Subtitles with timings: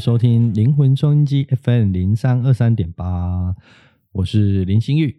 [0.00, 3.54] 收听灵魂收音机 FM 零三二三点八，
[4.12, 5.14] 我是林心玉。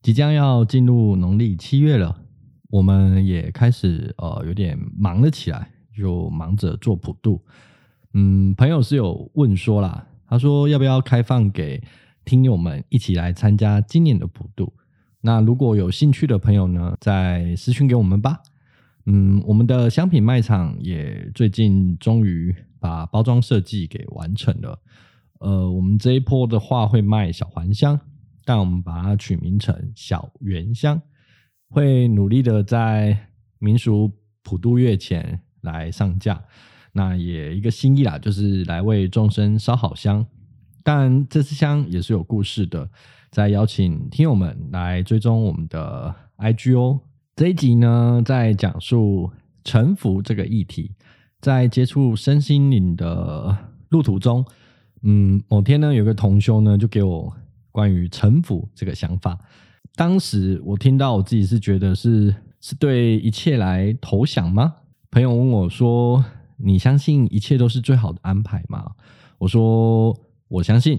[0.00, 2.22] 即将要进入农历七月了，
[2.70, 7.44] 我们也开始呃有点忙了起来，就忙着做普渡。
[8.14, 11.82] 嗯，朋友是有问说啦，他说要不要开放给
[12.24, 14.72] 听友们一起来参加今年的普渡？
[15.20, 18.40] 那如果有兴趣的朋友呢，再私讯给我们吧。
[19.04, 24.78] 嗯，我们的香品卖场也最近终于把包装设计给完成了。
[25.40, 27.98] 呃，我们这一波的话会卖小环香，
[28.44, 31.00] 但我们把它取名成小圆香，
[31.70, 36.44] 会努力的在民俗普渡月前来上架。
[36.92, 40.26] 那也一个心意啦，就是来为众生烧好香。
[40.82, 42.86] 但这支香也是有故事的，
[43.30, 47.00] 再邀请听友们来追踪我们的 IG 哦。
[47.34, 49.30] 这一集呢，在讲述
[49.64, 50.92] 臣服这个议题，
[51.44, 53.54] 在接触身心灵的
[53.90, 54.42] 路途中，
[55.02, 57.30] 嗯，某天呢，有个同修呢，就给我
[57.70, 59.38] 关于臣服这个想法。
[59.94, 64.74] 当时我听到，我自己是觉得是是对一切来投降吗？
[65.10, 66.24] 朋友问我说
[66.56, 68.92] ：“你相信一切都是最好的安排吗？”
[69.36, 70.16] 我说
[70.48, 70.98] ：“我相信。”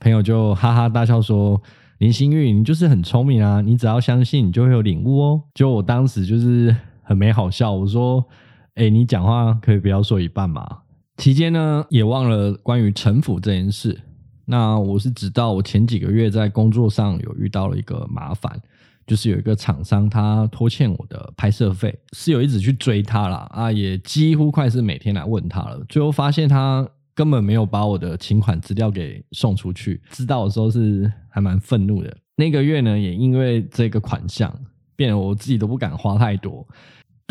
[0.00, 1.60] 朋友就哈哈大笑说。
[1.98, 3.60] 林心玉，你就是很聪明啊！
[3.60, 5.42] 你只要相信，你就会有领悟哦。
[5.54, 8.26] 就我当时就是很没好笑，我说
[8.74, 10.78] ：“哎，你讲话可以不要说一半嘛。”
[11.18, 14.00] 期间呢，也忘了关于城府这件事。
[14.46, 18.60] 那我是直到我前几个月在工作上有遇到了一个麻烦，
[19.06, 25.84] 就是有一个厂商他拖欠我的拍摄费，室友一直去追他了啊，也几乎快是每天来问他了。
[25.88, 26.88] 最后发现他。
[27.14, 32.16] 根本没有把我的请款资料给送出去，知道的时候是还蛮愤怒的。
[32.36, 34.50] 那个月呢，也因为这个款项，
[34.96, 36.66] 变得我自己都不敢花太多。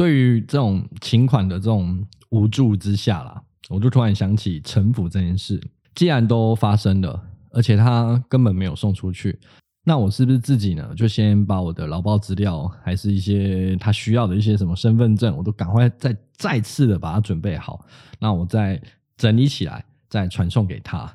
[0.02, 3.40] 对于这种请款的这种无助之下啦，
[3.70, 5.62] 我就突然想起城府这件事。
[5.94, 9.40] 既然都发生了，而且他根本没有送出去，
[9.84, 17.86] 那我是不是自己呢，就先把我的劳保资料，还是一些他需要的一些什么身份证，我都赶快再再次的把它准备好。
[18.20, 18.82] 那我再。
[19.18, 21.08] 整理起来，再传送给他。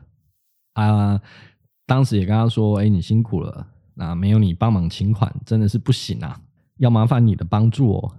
[0.74, 1.20] 啊，
[1.86, 6.40] 当时也跟他说：“哎，你辛苦了，那没有你帮忙请款，真的是不行啊，
[6.78, 8.14] 要麻烦你的帮助哦。”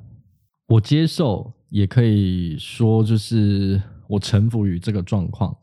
[0.68, 5.56] 我接受，也可以说就是我臣服于这个状况。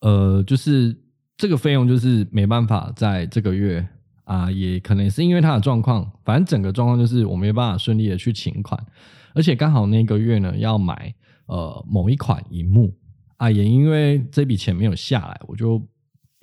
[0.00, 0.96] 呃，就是
[1.36, 3.86] 这个费用就是没办法在这个月
[4.24, 8.82] 啊，也可能是因为他的状况，反正整个状况就是我没办法顺利的去请款，
[9.34, 11.14] 而且刚好那个月呢要买
[11.46, 12.96] 呃某一款荧幕。
[13.36, 15.82] 啊，也因为这笔钱没有下来，我就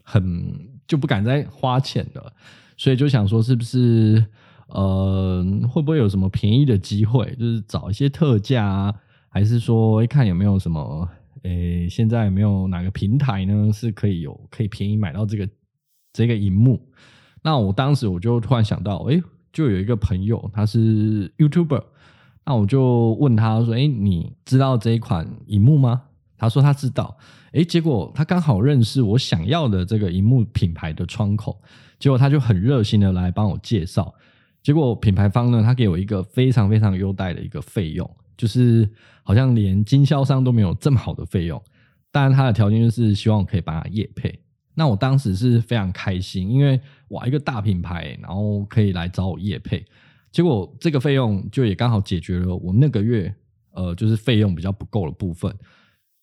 [0.04, 2.34] 很就不敢再花钱了，
[2.76, 4.26] 所以就想说，是不是
[4.68, 8.96] 呃，会不会有什么便宜的机会，就是找一些特价啊，
[9.30, 11.08] 还是说，一看有没有什么，
[11.44, 15.50] 诶，现在有没有哪个平台呢，是可以有可以便宜买到这个
[16.14, 16.82] 这个荧幕？
[17.42, 19.24] 那我当时我就突然想到，诶，
[19.54, 21.84] 就有一个朋友，他是 YouTuber，
[22.46, 26.04] 那我就问他说，诶，你知道这一款荧幕吗？
[26.38, 27.18] 他说他知道，
[27.54, 31.60] 诶，结果他刚好认识我想要的这个荧幕品牌的窗口，
[31.98, 34.14] 结果他就很热心的来帮我介绍，
[34.68, 38.86] 结果品牌方呢，他给我一个非常非常优待的一个费用，就是
[39.24, 41.64] 好像连经销商都没有这么好的费用，
[42.12, 44.42] 当然他的条件就是希望我可以帮他业配，
[44.76, 46.78] 那我当时是非常开心，因为
[47.12, 49.86] 哇一个大品牌，然后可以来找我业配，
[50.34, 53.34] 结果这个费用就也刚好解决了我那个月
[53.72, 55.56] 呃就是费用比较不够的部分。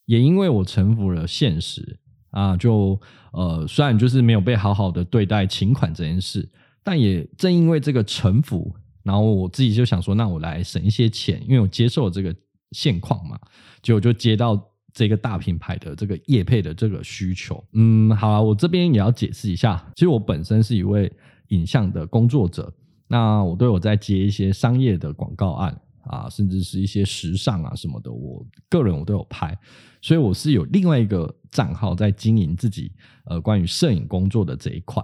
[0.04, 3.00] 也因为我臣服了现实啊，就
[3.33, 6.47] 呃，虽然就是没有被好好的对待请款这件事，
[6.84, 8.72] 但也正因为这个城府，
[9.03, 12.33] 然后我自己就想说，那我来省一些钱，因为我接受了这个
[12.71, 13.37] 现况嘛，
[13.83, 17.65] 结果就接到这个大品牌的这个业配的这个需求。
[17.72, 21.10] 嗯，好啊，我这边也要解释一下，其实我本身是一位
[21.48, 22.72] 影像的工作者，
[23.09, 25.80] 那我都有在接一些商业的广告案。
[26.07, 29.59] 啊，甚至是一些时尚啊什么的，我个人我都有拍，
[30.03, 32.92] 所以我是有另外一个账号在经营自己
[33.25, 35.03] 呃关于摄影工作的这一块。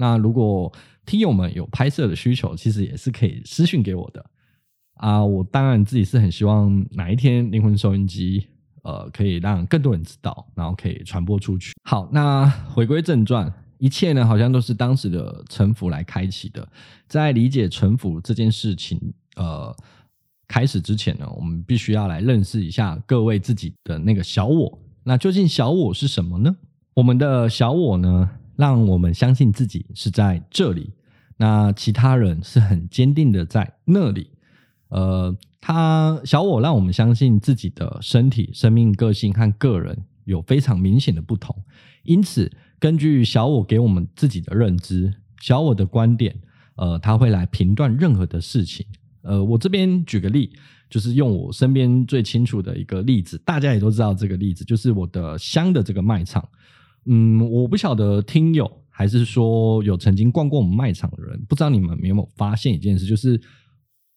[0.00, 0.72] 那如果
[1.04, 4.24] 听友们有拍摄的需求，其实也是可以私信给我的
[4.94, 5.22] 啊。
[5.22, 8.46] 我当然自己是很希望哪一天灵魂收音机
[8.82, 11.74] 呃可以让更多人知道，然后可以传播出去。
[11.84, 16.66] 好，那回归正传，一切呢好像都是当时的臣服来开启的。
[17.06, 18.98] 在理解臣服这件事情，
[19.36, 19.76] 呃。
[20.52, 24.80] 开始之前呢，我们必须要来认识一下各位自己的那个小我。
[25.04, 26.56] 那究竟小我是什么呢？
[26.94, 28.28] 我们的小我呢，
[28.60, 30.92] 让我们相信自己是在这里，
[31.38, 34.28] 那其他人是很坚定的在那里。
[34.90, 41.56] 呃，他小我让我们相信自己的身体、生命、个性和个人有非常明显的不同，
[42.02, 45.10] 因此根据小我给我们自己的认知，
[45.40, 46.36] 小我的观点，
[46.74, 48.84] 呃，他会来评断任何的事情。
[49.22, 50.52] 呃，我这边举个例，
[50.90, 56.46] 就是用我身边最清楚的一个例子，大家也都知道这个例子，就是我的香的这个卖场。
[57.06, 63.40] 嗯，我不晓得听友还是说有曾经逛过我们卖场的人，不知道你们有没有发现一件事，就是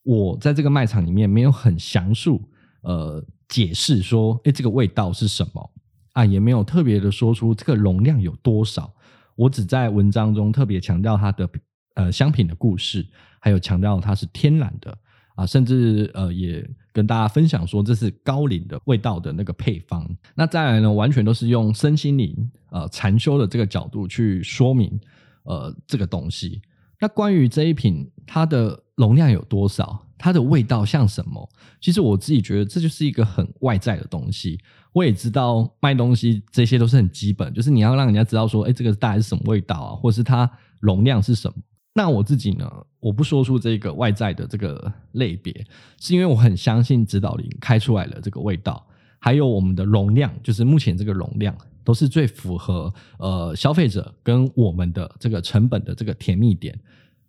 [0.03, 2.41] 我在这个卖场里面没有很详述
[2.81, 5.71] 呃解释说，诶，这个味道是什么
[6.11, 8.93] 啊，也没有特别的说出这个容量有多少，
[9.35, 11.49] 我只在文章中特别强调它的
[11.95, 13.07] 呃香品的故事，
[13.39, 14.97] 还有强调它是天然的。
[15.35, 20.07] 啊，甚至呃，也跟大家分享说，这是高龄的味道的那个配方。
[20.35, 24.99] 那再来呢，完全都是用身心灵呃禅修的这个角度去说明
[25.43, 26.61] 呃这个东西。
[26.99, 31.49] 那关于这一瓶它的容量有多少，它的味道像什么？
[31.81, 34.57] 其实我自己觉得这就是一个很外在的东西。
[34.93, 40.49] 我也知道卖东西这些都是很基本，就是你要让人家知道说，哎，这个大概是什么味道啊，或是它
[40.79, 41.55] 容量是什么。
[41.93, 42.67] 那我自己呢，
[42.99, 45.53] 我不说出这个外在的这个类别，
[45.99, 48.83] 是因为我很相信指导灵开出来的这个味道，
[49.19, 56.77] 还有我们的容量，就是目前这个容量都是最符合呃消费者跟我们的这个成本的这个甜蜜点。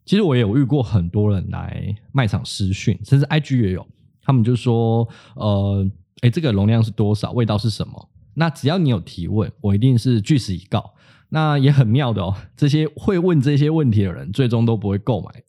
[0.07, 3.87] 其实我也有遇过很多人来卖场私讯，甚至 IG 也有，
[4.23, 5.87] 他们就说呃，
[6.23, 8.09] 诶，这个容量是多少，味道是什么？
[8.33, 10.94] 那只要你有提问，我一定是据实以告。
[11.35, 15.43] 那也很妙的哦， 这些会问这些问题的人，最终都不会购买。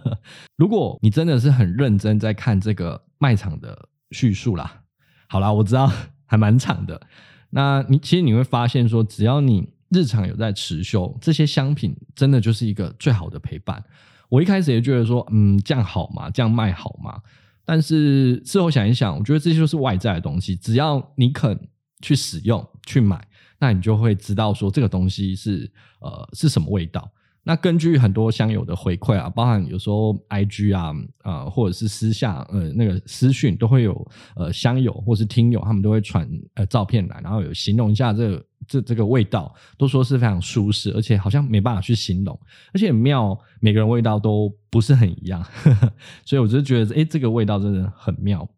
[0.56, 4.80] 如果你真的是很认真在看这个卖场的叙述啦，
[5.28, 5.92] 好啦，我知道
[6.24, 6.98] 还蛮长的。
[7.50, 13.84] 那你其实你会发现说，只要你日常有在持修，这些香品真的就是一个最好的陪伴。
[14.30, 16.30] 我一开始也觉得说，嗯，这样好吗？
[16.30, 17.20] 这样卖好吗？
[17.66, 21.68] 但是事后想一想，我觉得这些都是外在的东西，只要你肯
[22.00, 23.22] 去使用、去买。
[23.58, 25.70] 那你就会知道说这个东西是
[26.00, 27.10] 呃是什么味道。
[27.48, 30.92] 那根据很多香友的回馈啊，包含有时候 IG 啊
[31.22, 42.36] 呃或者是私下呃那个私讯都会有呃香友或是听友，他们都会传呃照片来，然后有形容一下这个这这个味道，都说是非常舒适，而且好像没办法去形容，
[42.74, 45.92] 而且妙，每个人味道都不是很一样，呵呵，
[46.24, 48.48] 所以我就觉得诶这个味道真的很妙。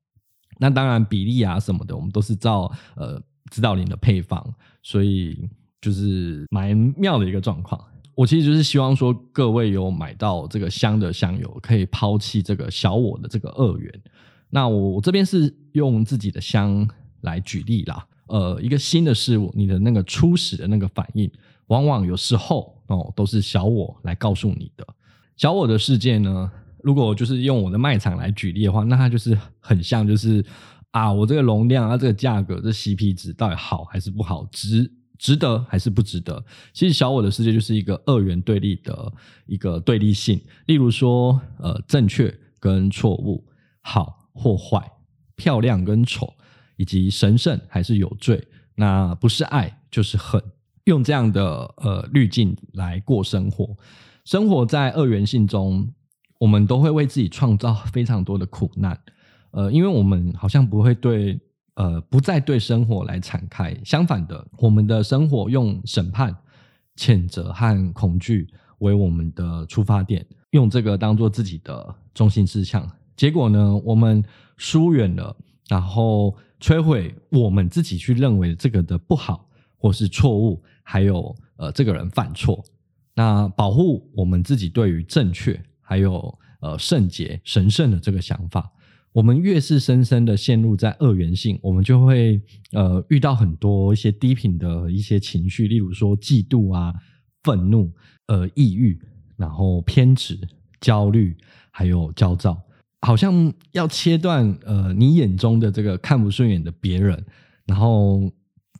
[0.58, 3.22] 那当然比例啊什么的，我们都是照呃。
[3.50, 5.48] 知道你的配方，所以
[5.80, 7.82] 就是蛮妙的一个状况。
[8.14, 14.02] 我其实就是希望说，各位有买到这个香的香友，可以抛弃这个小我的这个二元。
[14.50, 16.88] 那我这边是用自己的香
[17.20, 18.04] 来举例啦。
[18.26, 21.30] 呃，一个新的事物，你的那个初始的那个反应，
[21.68, 24.84] 往往有时候哦，都是小我来告诉你的。
[25.36, 26.50] 小我的世界呢，
[26.82, 30.44] 如果就是用我的卖场来举例的话，那它就是很像就是。
[30.90, 34.46] 啊，我这个容量啊，这个价格，这 CP 值到底好还是不好？
[34.50, 36.44] 值值得还是不值得？
[36.72, 39.12] 其实小我的世界就是一个二元对立的
[39.46, 40.40] 一个对立性。
[40.66, 43.44] 例如说，呃，正确跟错误，
[43.82, 44.90] 好或坏，
[45.36, 46.32] 漂亮跟丑，
[46.76, 48.46] 以及神圣还是有罪。
[48.76, 50.40] 那不是爱就是恨，
[50.84, 53.76] 用这样的呃滤镜来过生活。
[54.24, 55.92] 生活在二元性中，
[56.38, 58.98] 我们都会为自己创造非常多的苦难。
[59.50, 61.40] 呃，因为我们好像不会对，
[61.74, 63.76] 呃，不再对生活来敞开。
[63.84, 66.36] 相反的，我们的生活用审判、
[66.96, 68.46] 谴责和恐惧
[68.78, 72.88] 为我们的出发点，用这个当做自己的中心思想。
[73.16, 74.22] 结果呢，我们
[74.56, 75.34] 疏远了，
[75.68, 82.64] 然后摧毁我们自己去认为这个的不好或是错误，还有呃，这个人犯错。
[83.14, 88.70] 那保护我们自己对于正确还有呃圣洁、神圣的这个想法。
[89.12, 92.40] 我们越是深深的陷入在二元性，我们就会
[92.72, 96.94] 呃遇到很多一些低频的一些情绪，例如说嫉妒啊、
[97.42, 97.90] 愤怒、
[98.26, 99.00] 呃抑郁，
[99.36, 100.38] 然后偏执、
[100.80, 101.36] 焦虑，
[101.70, 102.60] 还有焦躁，
[103.00, 107.24] 好像要切断呃你眼中的这个看不顺眼的别人，
[107.66, 108.30] 然后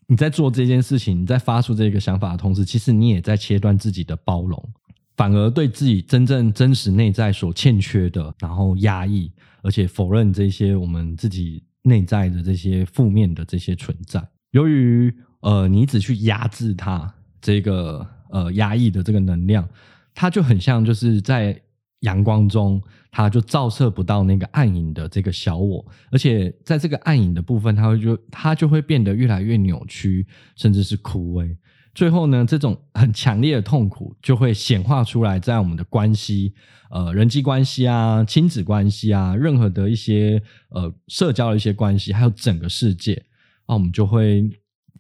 [0.07, 4.73] 你在做这件事情，你在发出这个想法的同时，其实你也在切断自己的包容，
[5.17, 9.33] 反而对自己真正真实内在所欠缺的，然后压抑。
[9.69, 14.27] 而且否认这些我们自己内在的这些负面的这些存在。
[14.53, 19.69] 由于呃，你只去压制它这个呃压抑的这个能量，
[20.15, 21.61] 它就很像就是在
[22.01, 25.85] 阳光中，它就照射不到那个暗影的这个小我。
[26.11, 31.55] 而且在这个暗影的部分，它会就它就会变得越来越扭曲，甚至是枯萎。
[31.99, 36.55] 最后呢，这种很强烈的痛苦就会显化出来，在我们的关系，
[36.93, 43.21] 呃，人际关系啊，亲子关系啊，任何的一些呃社交的一些关系，还有整个世界，
[43.67, 44.49] 那我们就会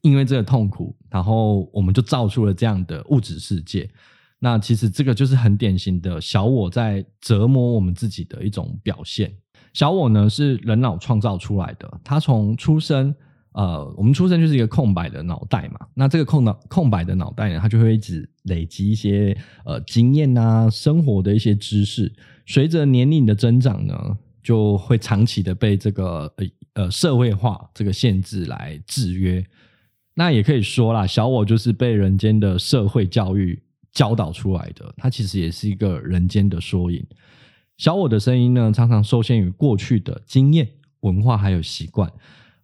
[0.01, 3.89] 因为这个痛苦，然后我们就造出了这样的物质世界。
[4.41, 9.33] 那其实这个就是很典型的小我在折磨我们自己的一种表现。
[9.73, 13.15] 小我呢是人脑创造出来的，他从出生，
[13.59, 15.87] 呃，我们出生就是一个空白的脑袋嘛。
[15.93, 22.13] 那这个空脑空白的脑袋呢，它就会一直累积一些呃经验啊，生活的一些知识。
[22.47, 29.45] 随着年龄的增长呢，就会长期的被这个呃呃社会化这个限制来制约。
[30.15, 33.63] 那也可以说啦，小我就是被人间的社会教育。
[33.91, 37.05] 教导出来的，它其实也是一个人间的缩影。
[37.79, 40.69] 小我的声音呢，常常受限于过去的经验、
[41.01, 42.09] 文化还有习惯。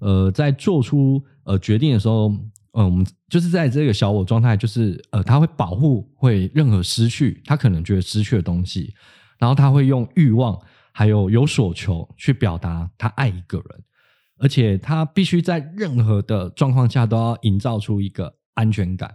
[0.04, 2.28] 呃，在做出呃决定的时候，
[2.73, 8.92] 嗯，我们就是在这个小我状态，就是呃，他会保护会任何失去他可能觉得失去的东西，
[9.38, 10.61] 然后他会用欲望
[10.92, 13.84] 还有有所求去表达他爱一个人，
[14.37, 19.11] 而且他必须在任何的状况下都要营造出一个安全感。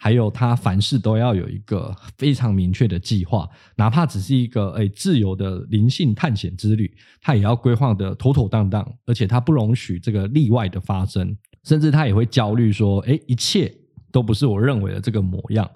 [0.00, 13.74] 还有，他凡事都要有一个非常明确的计划，哪怕只是一个诶自由的灵性探险之旅，他也要规划得妥妥当当，而且他不容许这个例外的发生，甚至他也会焦虑说，诶，一切
[14.12, 15.68] 都不是我认为的这个模样。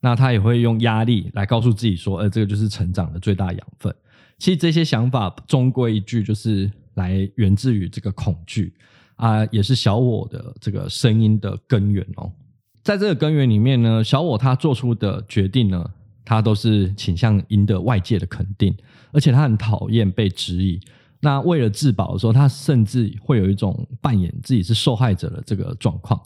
[0.00, 3.94] 那他也会用压力来告诉自己说，呃，这个就是成长的最大养分。
[4.38, 8.72] 其实这些想法终归一句，就是来源自于这个恐惧
[9.16, 12.32] 啊，也是小我的这个声音的根源哦。
[12.88, 15.90] 在这个根源里面呢，小我他做出的决定呢，
[16.24, 18.74] 他都是倾向赢得外界的肯定，
[19.12, 20.80] 而且他很讨厌被质疑。
[21.20, 26.18] 那为了自保的时候，他甚至会有一种扮演自己是受害者的这个状况。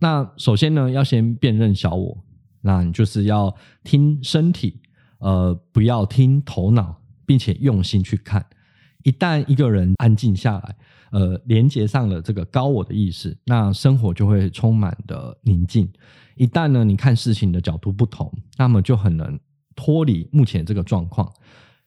[0.00, 2.18] 那首先呢，要先辨认小我，
[2.62, 4.80] 那你就是要听身体，
[5.18, 8.44] 呃，不要听头脑，并且用心去看。
[9.04, 10.76] 一旦一个人安静下来，
[11.10, 15.88] 呃，连接上了这个高我的意识，那生活就会充满的宁静。
[16.36, 19.38] 一旦呢，你看事情的角度不同，那么就很能
[19.74, 21.30] 脱离目前这个状况。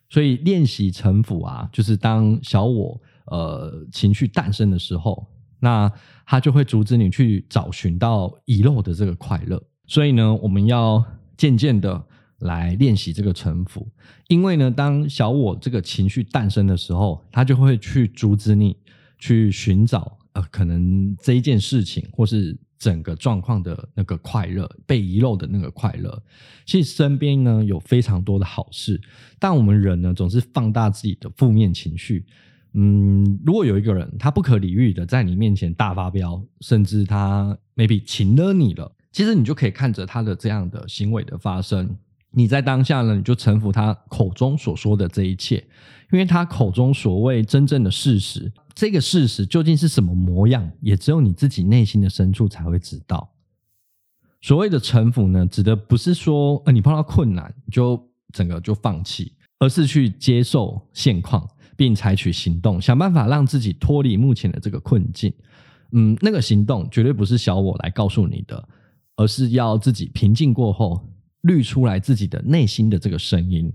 [0.09, 5.27] 所以练习臣服啊，就是当小我呃情绪诞生的时候，
[5.59, 5.91] 那
[6.25, 9.61] 他就会阻止你去找寻到遗漏的这个快乐。
[9.87, 11.03] 所以呢，我们要
[11.37, 12.05] 渐渐的。
[12.41, 13.87] 来练习这个臣服，
[14.27, 18.75] 因为呢，当小我这个情绪诞生的时候，他就会去阻止你
[19.21, 26.21] 去寻找呃，可能这一件事情或是整个状况的那个快乐，被遗漏的那个快乐。
[26.65, 28.99] 其实身边呢有非常多的好事，
[29.37, 32.25] 但我们人呢总是放大自己的负面情绪。
[32.73, 41.95] 嗯，如果有一个人他不可理喻的在你面前大发飙，甚至他 maybe 情勒你了，其实你就可以看着他的这样的行为的发生。
[42.33, 45.57] 你在当下呢，你就臣服他口中所说的这一切，
[46.11, 53.29] 因为他口中所谓真正的事实，这个事实究竟是什么模样，也只有你自己内心的深处才会知道。
[54.41, 58.01] 所谓的臣服呢，指的不是说，呃，你碰到困难就
[58.33, 61.45] 整个就放弃，而是去接受现况，
[61.75, 65.33] 并采取行动，想办法让自己脱离目前的这个困境。
[65.91, 68.67] 嗯，那个行动绝对不是小我来告诉你的，
[69.17, 71.05] 而是要自己平静过后。
[71.41, 73.73] 滤出来自己的内心的这个声音，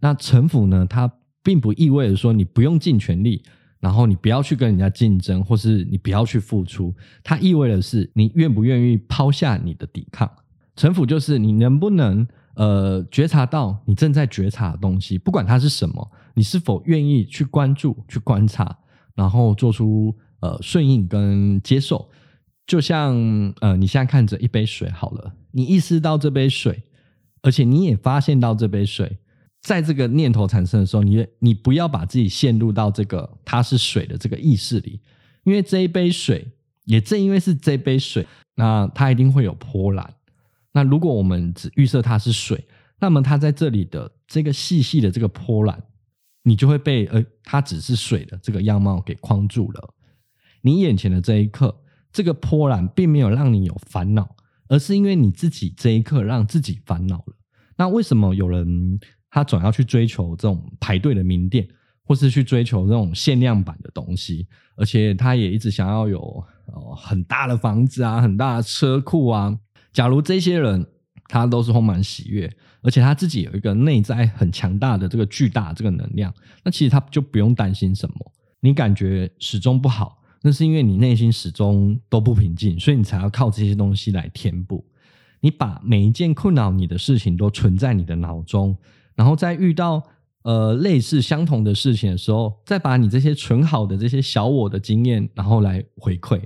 [0.00, 0.84] 那城府呢？
[0.88, 1.10] 它
[1.42, 3.42] 并不意味着说你不用尽全力，
[3.80, 6.94] 然后你不要去跟人家竞争，或是你不要去付出。
[7.22, 10.30] 它意味着是你愿不愿意抛下你的抵抗。
[10.74, 18.76] 城府就是你能不能呃觉察到你正在觉察的东西，不管它是什么，你是否愿意去关注、去观察，
[19.14, 22.10] 然后做出呃顺应跟接受。
[22.66, 23.14] 就像
[23.60, 26.82] 呃你现在看着一杯水好了，你意识到这杯水。
[27.44, 29.18] 而且你也发现到这杯水，
[29.60, 34.98] 在这个念头产生的时候，你你不要把自己陷入到这个它是水的这个意识里，
[35.42, 36.48] 因为这一杯水，
[36.84, 40.14] 也正因为是这杯水，那它一定会有波澜。
[40.72, 42.64] 那如果我们只预设它是水，
[42.98, 45.82] 那么它在这里的这个细细的这个波澜，
[46.44, 49.94] 你就会被呃它只是水的这个样貌给框住了。
[50.62, 51.76] 你眼前的这一刻，
[52.10, 54.34] 这个波澜并没有让你有烦恼。
[54.66, 57.33] 而是因为你自己这一刻让自己烦恼了。
[57.76, 58.98] 那为什么有人
[59.30, 61.66] 他总要去追求这种排队的名店，
[62.04, 64.46] 或是去追求这种限量版的东西？
[64.76, 66.20] 而且他也一直想要有
[66.66, 69.58] 呃很大的房子啊，很大的车库啊。
[69.92, 70.86] 假如这些人
[71.28, 72.50] 他都是充满喜悦，
[72.82, 78.32] 而且他自己有一个内在很强大的这个巨大这个能量，那其实他就不用担心什么。
[78.60, 80.20] 你感觉始终不好。
[80.46, 84.84] 那是因为你内心始终都不平静，所以你才要靠这些东西来填补。
[85.44, 88.74] 你把每一件困扰你的事情都存在你的脑中，
[89.14, 90.02] 然后在遇到
[90.42, 96.40] 呃类似相同的事情的时候，再把你这些存好的这些小我的经验，然后来回馈，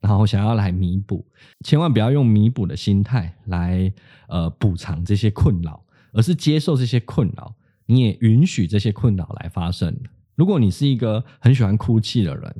[0.00, 1.24] 然后想要来弥补，
[1.64, 3.90] 千万不要用弥补的心态来
[4.28, 5.82] 呃补偿这些困扰，
[6.12, 7.54] 而是接受这些困扰，
[7.86, 9.98] 你也允许这些困扰来发生。
[10.34, 12.56] 如果你是一个很喜欢哭泣的人，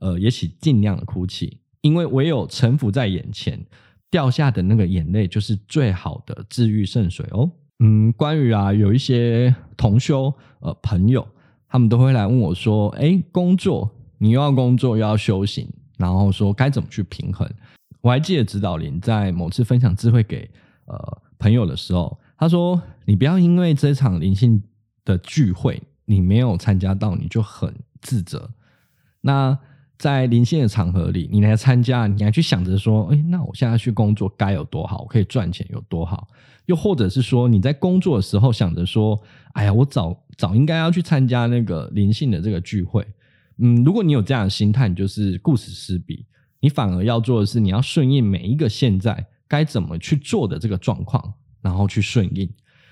[0.00, 3.64] 呃，也请尽量的哭泣，因为唯有臣服在眼前，
[4.10, 7.50] 掉下的那个眼泪就是最好的治愈圣水哦。
[7.80, 11.26] 嗯，关于啊，有一些同修呃朋友，
[11.68, 17.48] 他们都会来问我说：“哎，工作你又要工作又要修行，然后说该怎么去平衡？”
[18.00, 20.50] 我还记得指导林在某次分享智慧给
[20.86, 24.62] 呃朋友的时候，他说：“你不要因为这场灵性
[25.04, 28.48] 的聚会。”你没有参加到，你就很自责。
[29.22, 29.58] 那
[29.98, 36.28] 在灵性的场合里，你来参加，你还去想着说：“哎，那我现在去工作该有多好，我可以赚钱有多好？”
[36.66, 39.20] 又或者是说，你在工作的时候想着说
[39.54, 43.06] ：“哎呀，我早早应该要去参加那个灵性的这个聚会。”
[43.58, 46.26] 嗯，如果你有这样的心态，你就是顾此失彼。
[46.60, 52.50] 你反而要做的是，你要顺应每一个现在该怎么去做的这个状况，然后去顺应。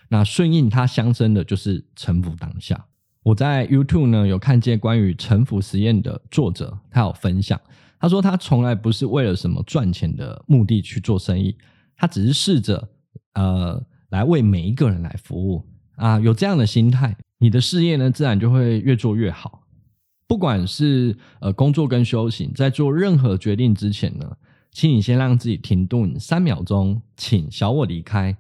[0.09, 2.87] 那顺应它相生的就是臣服当下。
[3.25, 7.59] 我在 YouTube 呢有看见关于沉浮实验的作者，他有分享，
[7.99, 11.57] 他说他从来不是为了什么赚钱的目的去做生意，
[11.97, 12.87] 他只是试着
[13.33, 15.65] 呃来为每一个人来服务
[15.97, 19.63] 啊，有这样的心态，你的事业呢自然就会越做越好。
[20.27, 24.37] 不管是呃工作跟修行，在做任何决定之前呢，
[24.71, 28.37] 请你先让自己停顿三秒钟，请小我离开，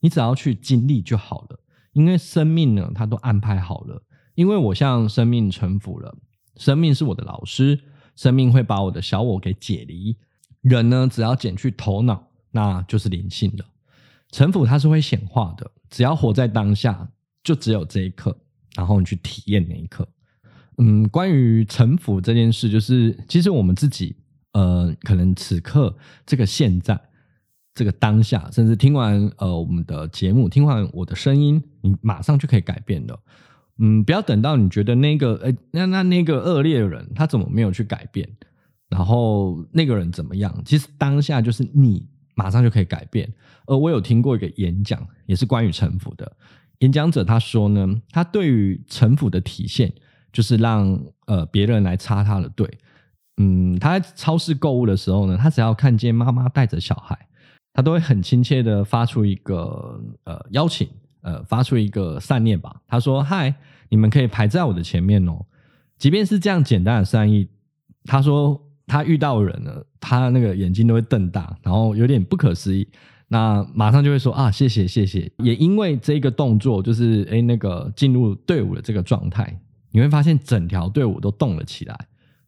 [0.00, 1.58] 你只要去经历就好了，
[1.94, 4.02] 因为生命呢它都安排好了。
[4.36, 6.16] 因为我向生命臣服了，
[6.56, 7.80] 生命是我的老师，
[8.14, 10.16] 生命会把我的小我给解离。
[10.60, 13.64] 人呢，只要减去头脑，那就是灵性的。
[14.30, 17.08] 臣服它是会显化的，只要活在当下，
[17.42, 18.36] 就只有这一刻，
[18.74, 20.06] 然后你去体验那一刻。
[20.78, 24.14] 嗯，关于臣服这件事，就是其实我们自己，
[24.52, 25.96] 呃，可能此刻
[26.26, 27.00] 这个现在
[27.72, 33.18] 这个当下，甚至听完呃我们的节目，听完我的声音，你马上就可以改变的。
[33.78, 38.28] 嗯，不要等到你觉得那个，哎，那那那个恶劣的人，他怎么没有去改变？
[38.88, 40.62] 然后那个人怎么样？
[40.64, 43.30] 其实当下就是你马上就可以改变。
[43.66, 46.30] 而我有听过一个演讲，也是关于城府的。
[46.78, 49.92] 演讲者他说呢，他对于城府的体现，
[50.32, 52.78] 就是让呃别人来插他的队。
[53.38, 57.18] 嗯，他在超市购物的时候呢，他只要看见妈妈带着小孩，
[57.74, 60.88] 他都会很亲切的发出一个呃邀请。
[61.26, 62.80] 呃，发出一个善念吧。
[62.86, 63.52] 他说：“嗨，
[63.88, 65.44] 你们可以排在我的前面哦。”
[65.98, 67.48] 即便是这样简单的善意，
[68.04, 72.86] 他说他遇到人了，他那个眼睛都会瞪大，然后有点不可思议。
[73.26, 79.60] 那马上就会说：“啊，谢谢，谢谢。”也因为这个动作，就是诶那个进入队伍的这个状态，
[79.90, 81.98] 你会发现整条队伍都动了起来。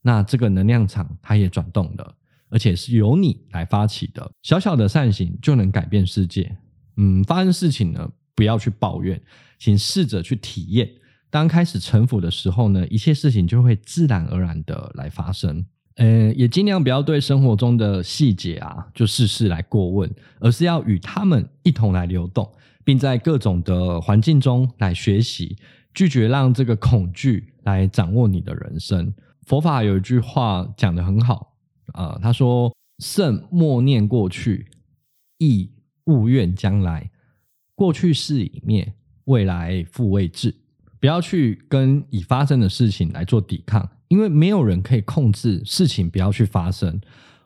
[0.03, 2.14] 那这个能量场它也转动了，
[2.49, 4.31] 而且是由你来发起的。
[4.43, 6.57] 小小的善行就能改变世界。
[6.97, 9.20] 嗯，发生事情呢，不要去抱怨，
[9.59, 10.88] 请试着去体验。
[11.29, 15.66] 当开始臣服的时候呢，一切事情就会自然而然的来发生。
[15.96, 22.48] 呃，也尽量不要对生活中的细节啊，就事事来过问，而是要与他们一同来流动，
[22.85, 25.57] 并在各种的环境中来学习，
[25.92, 29.12] 拒绝让这个恐惧来掌握你的人生。
[29.48, 31.57] 佛法有一句话讲得很好
[31.94, 32.72] 啊，他说
[33.03, 34.68] ：“慎默念过去，
[35.38, 35.68] 亦
[36.05, 37.11] 勿怨将来。”
[37.79, 38.93] 过去式已灭，
[39.27, 40.53] 未来复未至。
[40.99, 47.01] 不要去跟已发生的事情来做抵抗，因为没有人可以控制事情不要去发生，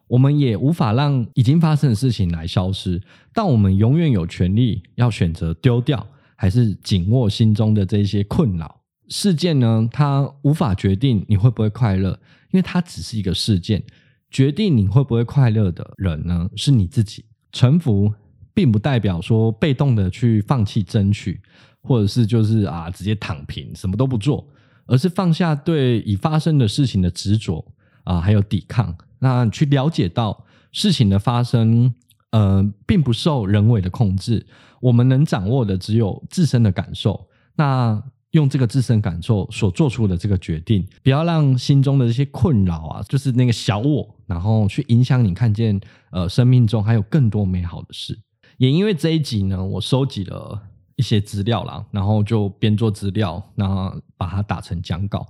[0.06, 2.98] 我们也无法让已经发生的事情来消失。
[3.34, 8.80] 但我们永远有权利要选择丢掉，还是紧握心中的这些困扰。
[9.08, 12.18] 事件呢，它无法决定你会不会快乐，
[12.52, 13.82] 因为它只是一个事件。
[14.30, 17.26] 决定你会不会快乐的人呢，是你自己。
[17.52, 18.14] 臣服。
[18.54, 21.40] 并不代表说被动的去放弃争取，
[21.82, 24.46] 或者是就是啊直接躺平什么都不做，
[24.86, 27.64] 而是放下对已发生的事情的执着
[28.04, 31.94] 啊，还有抵抗，那去了解到事情的发生，
[32.30, 34.44] 呃，并不受人为的控制，
[34.80, 37.28] 我们能掌握的只有自身的感受。
[37.54, 45.78] 那用这个自身感受所做出的这个决定，不要让心中的这些困扰啊，就是那个小我，然后去影响你看见
[46.10, 48.18] 呃生命中还有更多美好的事。
[48.62, 50.62] 也因为这一集呢，我收集了
[50.94, 55.26] 一些资料啦，然后就边做资料，然后把它打成讲稿。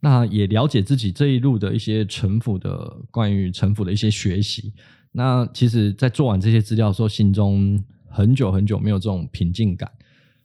[0.00, 4.74] 那也了解自己这一路的一些城府的关于城府的一些学习。
[5.12, 9.90] 那其实，在做完这些资料的时候，心中很久很久没有这种平静感。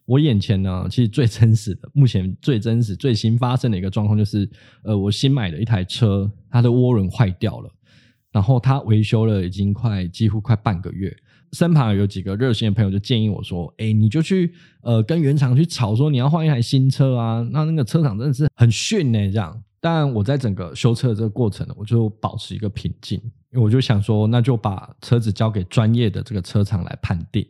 [0.06, 4.48] 我眼前呢，其实最真实的，目前最真实、最新发生的一个状况就是，
[4.82, 7.70] 呃，我新买的一台车，它的涡轮坏掉了，
[8.32, 11.14] 然后它维修了已经快几乎快半个月。
[11.52, 23.18] 身旁有几个热心的朋友就建议我说：“哎，你就去呃跟原厂去吵说你要换一台新车啊，那那个车厂真的是很逊呢。”这样，但我在整个修车的这个过程，我就保持一个平静，
[23.52, 27.46] 因为我就想说，那就把车子交给专业的这个车厂来判定。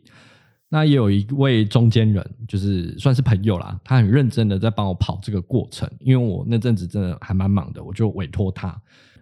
[0.73, 8.81] 那也有一位中间人，就是算是朋友啦，他很认真的在帮我跑这个过程，因为我那阵子真的还蛮忙的，我就委托他。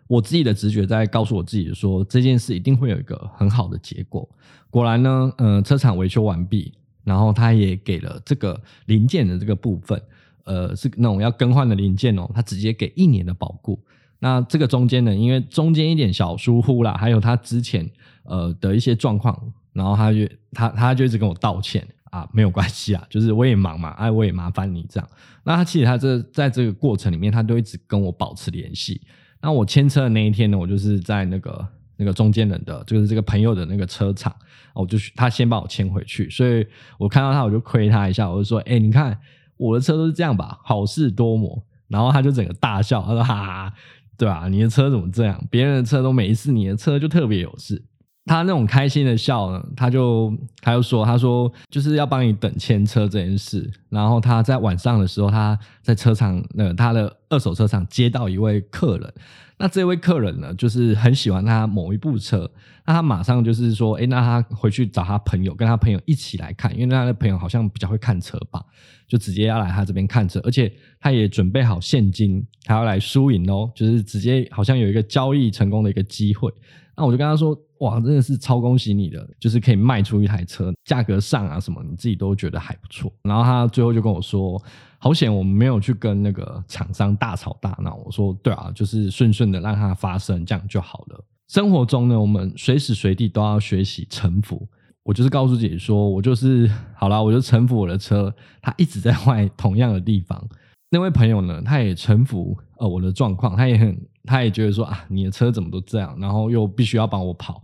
[0.09, 4.27] 我自己的直觉在告诉我自己说，这件事一定会有一个很好的结果。
[4.71, 10.01] 果然呢，呃，车厂维修完毕，然后他也给了这个零件的这个部分，
[10.45, 13.79] 呃，是那种要更换的零件哦，他直接给一年的保固。
[14.17, 17.87] 那这个中间呢，因为中间一点小疏忽啦，还有他之前
[18.23, 19.39] 呃的一些状况，
[19.73, 25.07] 然后他就他他就一直跟我道歉啊，没有关系啊，就是我也忙嘛，哎，我也麻烦你这样。
[25.43, 28.99] 那他其实他这在这个过程里面，他都一直跟我保持联系。
[29.41, 34.35] 那我牵车的那一天呢，我就是在那个那个中间人的，就是这个朋友的那个车场，
[34.73, 36.65] 我就他先把我牵回去，所以
[36.97, 39.17] 我看到他我就亏他一下，我就说，哎、你看
[39.57, 41.63] 我的车都是这样吧，好事多磨。
[41.87, 43.73] 然后他就整个大笑，他说，哈哈，
[44.15, 44.47] 对啊？
[44.47, 45.43] 你的车怎么这样？
[45.49, 47.81] 别人的车都没事，你的车就特别有事。
[48.29, 53.67] 他那种开心的笑呢，他就他就说，他说就是要帮你等牵车这件事。
[53.89, 59.13] 然后他在晚上的时候，他在车厂，呃，他的二手车厂接到一位客人。
[59.57, 62.47] 那这位客人呢，就是很喜欢他某一部车。
[62.85, 68.63] 那他马上就是说，那他回去找他朋友，跟他朋友一起来看，因为他的朋友好像比较会看车吧，
[69.07, 76.53] 就直接要来他这边看车，而且他也准备好现金，还要来输赢哦，就是直接好像有一个交易成功的一个机会。
[76.99, 77.57] 那我就跟他说。
[77.79, 83.09] 哇，真的是超恭喜你的，就是可以卖出一台车，价格上啊什么，你自己都觉得还不错。
[83.23, 84.61] 然后他最后就跟我说，
[84.97, 87.95] 好险我们没有去跟那个厂商大吵大闹。
[88.03, 91.23] 我说对啊，就是顺顺的让它发生，这样就好了。
[91.47, 94.67] 生活中呢，我们随时随地都要学习臣服。
[95.03, 98.29] 我就是告诉自己说，我就是好了，我就臣服我的车，
[98.61, 100.45] 它一直在 坏同样的地方。
[100.91, 103.95] 那位朋友呢，他也臣服呃我的状况，他也很，
[104.29, 107.63] 他也觉得说啊，你的车怎么都这样，然后又必须要帮我跑。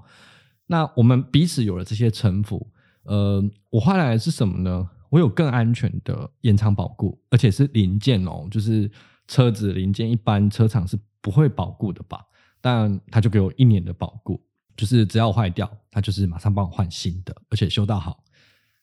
[0.65, 2.67] 那我们彼此有了这些城府，
[3.04, 4.89] 呃，我换来的是什么呢？
[5.12, 8.89] 我有更安全的延长保固，而且是零件哦，就是
[9.28, 12.19] 车子零件，一般车厂是不会保固的吧？
[12.60, 14.43] 但他就给我一年的保固，
[14.75, 18.23] 就是只要坏掉，他就是马上帮我换新的，而且修到好。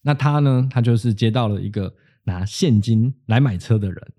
[0.03, 0.69] 那他呢？
[0.71, 1.93] 他就是接到了一个
[2.23, 4.13] 拿现金来买车的人，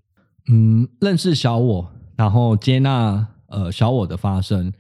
[0.50, 4.74] 嗯，认识小我，然后接纳呃小我的发生，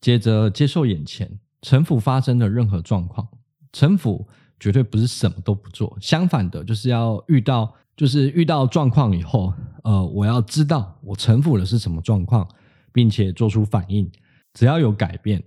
[0.00, 1.40] 接着接受眼前。
[1.64, 3.24] 臣服发生的任何状况，
[3.72, 4.26] 臣服
[4.58, 12.44] 绝对不是什么都不做，相反的，就是要遇到，就是遇到状况以后，呃，我要知道我臣服的是什么状况，
[12.92, 14.10] 并且做出反应。
[14.54, 15.40] 只要有改变，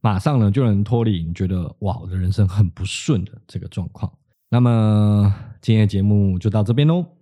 [0.00, 4.12] 马上呢就能脱离你觉得哇，我的人生很不顺的这个状况。
[4.48, 7.15] 那么今天的节目就到这边喽。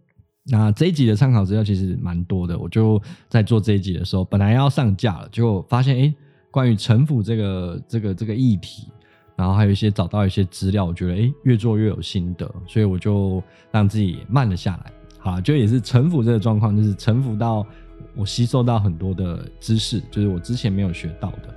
[0.46, 6.14] 那这一集的参考资料其实蛮多的，我就在做这一集的时候，本来要上架了，结果发现诶
[6.50, 8.88] 关于城府这个这个这个议题，
[9.36, 14.92] 然后还有一些找到一些资料，我觉得诶越做越有心得，所以我就让自己慢了下来。
[15.18, 17.66] 好，就也是城府这个状况，就是城府到
[18.14, 21.54] 我吸收到很多的知识，就是我之前没有学到的。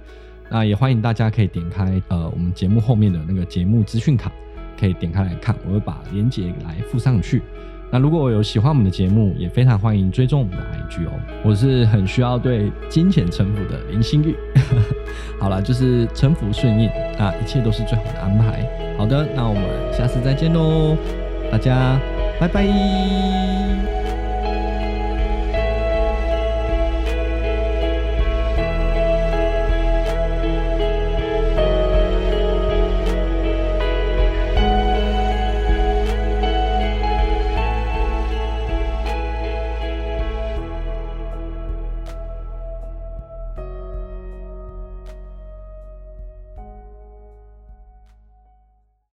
[0.50, 4.32] 那也欢迎大家可以点开呃我们节目后面的那个节目资讯卡，
[4.80, 7.42] 可以点开来看，我会把链接来附上去。
[7.90, 11.12] 那如果有喜欢我们的节目，也非常欢迎追踪我们的 IG 哦。
[11.44, 14.36] 我是很需要对金钱臣服的林心玉。
[15.40, 18.68] 好了，就是臣服顺应啊，一切都是最好的安排。
[18.98, 20.98] 好的，那我们下次再见喽，
[21.52, 21.98] 大家
[22.40, 23.57] 拜拜。